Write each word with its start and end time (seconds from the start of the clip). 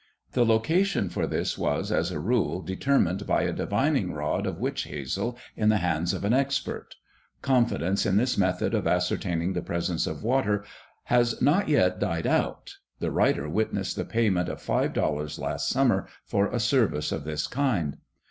The 0.31 0.43
location 0.47 1.09
for 1.09 1.27
this 1.27 1.59
was, 1.59 1.91
as 1.91 2.09
a 2.09 2.19
rule, 2.19 2.63
determined 2.63 3.27
by 3.27 3.43
a 3.43 3.53
divining 3.53 4.13
rod 4.13 4.47
of 4.47 4.57
witch 4.59 4.85
hazel 4.85 5.37
in 5.55 5.69
the 5.69 5.77
hands 5.77 6.11
of 6.11 6.25
an 6.25 6.33
expert. 6.33 6.95
Confidence 7.43 8.03
in 8.07 8.17
this 8.17 8.35
method 8.35 8.73
of 8.73 8.87
ascertaining 8.87 9.53
the 9.53 9.61
presence 9.61 10.07
of 10.07 10.23
water 10.23 10.65
has 11.03 11.39
not 11.39 11.69
yet 11.69 11.99
died 11.99 12.25
out 12.25 12.77
(the 12.99 13.11
writer 13.11 13.47
witnessed 13.47 13.95
the 13.95 14.03
payment 14.03 14.49
of 14.49 14.59
five 14.59 14.91
dollars 14.93 15.37
last 15.37 15.69
summer 15.69 16.07
for 16.25 16.47
a 16.47 16.59
service 16.59 17.11
of 17.11 17.23
this 17.23 17.45
kind). 17.45 17.97